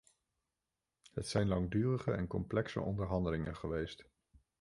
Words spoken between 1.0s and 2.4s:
Het zijn langdurige en